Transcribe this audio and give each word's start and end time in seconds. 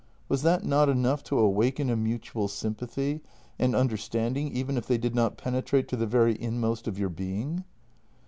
Was 0.27 0.41
that 0.41 0.65
not 0.65 0.89
enough 0.89 1.23
to 1.25 1.37
awaken 1.37 1.91
a 1.91 1.95
mutual 1.95 2.47
sympathy 2.47 3.21
and 3.59 3.75
understanding 3.75 4.47
even 4.49 4.75
if 4.75 4.87
they 4.87 4.97
did 4.97 5.13
not 5.13 5.37
penetrate 5.37 5.87
to 5.89 5.95
the 5.95 6.07
very 6.07 6.35
inmost 6.41 6.87
of 6.87 6.97
your 6.97 7.09
being? 7.09 7.65